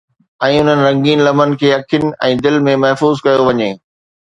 [0.45, 3.69] ۽ انهن رنگين لمحن کي اکين ۽ دل ۾ محفوظ ڪيو وڃي.